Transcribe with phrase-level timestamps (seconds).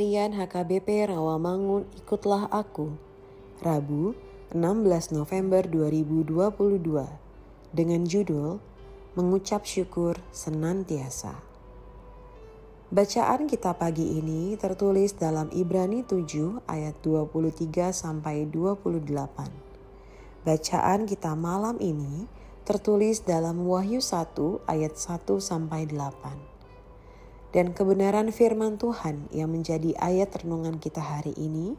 [0.00, 2.96] Harian HKBP Rawamangun Ikutlah Aku.
[3.60, 4.16] Rabu
[4.48, 6.40] 16 November 2022
[7.76, 8.64] dengan judul
[9.12, 11.44] Mengucap Syukur Senantiasa.
[12.88, 19.04] Bacaan kita pagi ini tertulis dalam Ibrani 7 ayat 23 sampai 28.
[20.48, 22.24] Bacaan kita malam ini
[22.64, 26.49] tertulis dalam Wahyu 1 ayat 1 sampai 8
[27.50, 31.74] dan kebenaran firman Tuhan yang menjadi ayat renungan kita hari ini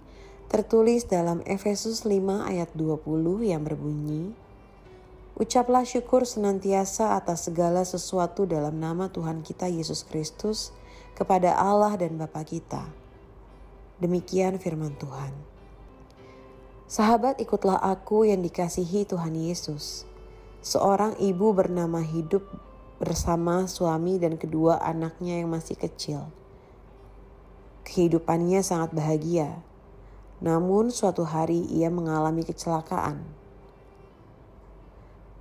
[0.51, 3.07] tertulis dalam Efesus 5 ayat 20
[3.47, 4.35] yang berbunyi
[5.41, 10.69] Ucaplah syukur senantiasa atas segala sesuatu dalam nama Tuhan kita Yesus Kristus
[11.17, 12.85] kepada Allah dan Bapa kita.
[13.97, 15.33] Demikian firman Tuhan.
[16.85, 20.05] Sahabat ikutlah aku yang dikasihi Tuhan Yesus.
[20.61, 22.45] Seorang ibu bernama hidup
[23.01, 26.29] bersama suami dan kedua anaknya yang masih kecil.
[27.81, 29.57] Kehidupannya sangat bahagia,
[30.37, 33.25] namun suatu hari ia mengalami kecelakaan.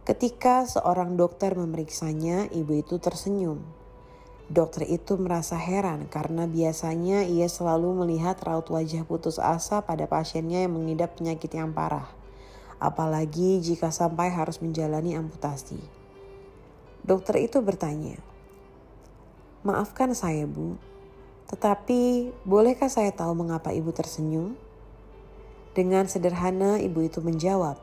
[0.09, 3.61] Ketika seorang dokter memeriksanya, ibu itu tersenyum.
[4.49, 10.65] Dokter itu merasa heran karena biasanya ia selalu melihat raut wajah putus asa pada pasiennya
[10.65, 12.09] yang mengidap penyakit yang parah,
[12.81, 16.00] apalagi jika sampai harus menjalani amputasi.
[17.01, 18.21] Dokter itu bertanya,
[19.65, 20.77] "Maafkan saya, Bu,
[21.49, 24.57] tetapi bolehkah saya tahu mengapa Ibu tersenyum?"
[25.71, 27.79] Dengan sederhana, ibu itu menjawab,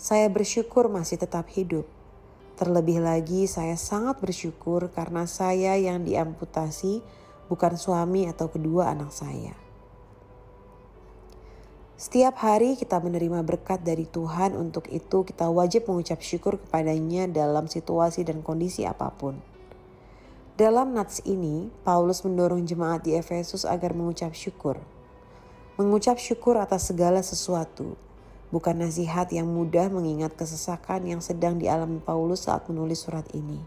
[0.00, 1.84] "Saya bersyukur masih tetap hidup.
[2.56, 7.04] Terlebih lagi, saya sangat bersyukur karena saya yang diamputasi,
[7.52, 9.65] bukan suami atau kedua anak saya."
[11.96, 17.72] Setiap hari kita menerima berkat dari Tuhan, untuk itu kita wajib mengucap syukur kepadanya dalam
[17.72, 19.40] situasi dan kondisi apa pun.
[20.60, 24.76] Dalam nats ini, Paulus mendorong jemaat di Efesus agar mengucap syukur.
[25.80, 27.96] Mengucap syukur atas segala sesuatu,
[28.52, 33.64] bukan nasihat yang mudah mengingat kesesakan yang sedang dialami Paulus saat menulis surat ini.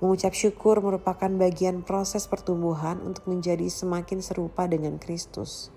[0.00, 5.68] Mengucap syukur merupakan bagian proses pertumbuhan untuk menjadi semakin serupa dengan Kristus.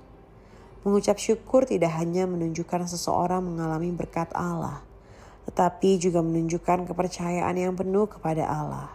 [0.81, 4.81] Mengucap syukur tidak hanya menunjukkan seseorang mengalami berkat Allah,
[5.45, 8.89] tetapi juga menunjukkan kepercayaan yang penuh kepada Allah.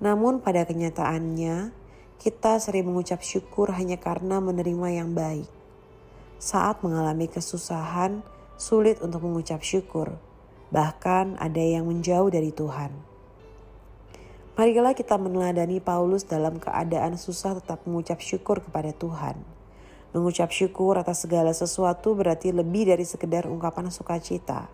[0.00, 1.76] Namun, pada kenyataannya,
[2.16, 5.48] kita sering mengucap syukur hanya karena menerima yang baik.
[6.40, 8.24] Saat mengalami kesusahan,
[8.56, 10.16] sulit untuk mengucap syukur,
[10.72, 12.92] bahkan ada yang menjauh dari Tuhan.
[14.56, 19.59] Marilah kita meneladani Paulus dalam keadaan susah tetap mengucap syukur kepada Tuhan.
[20.10, 24.66] Mengucap syukur atas segala sesuatu berarti lebih dari sekedar ungkapan sukacita.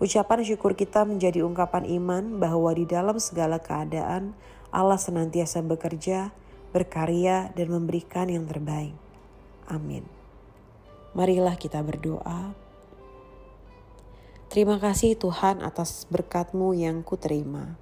[0.00, 4.32] Ucapan syukur kita menjadi ungkapan iman bahwa di dalam segala keadaan
[4.74, 6.34] Allah senantiasa bekerja,
[6.74, 8.96] berkarya, dan memberikan yang terbaik.
[9.70, 10.02] Amin.
[11.14, 12.56] Marilah kita berdoa.
[14.50, 17.78] Terima kasih Tuhan atas berkat-Mu yang kuterima.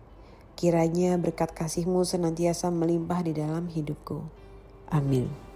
[0.53, 4.21] Kiranya berkat kasih-Mu senantiasa melimpah di dalam hidupku.
[4.93, 5.52] Amin.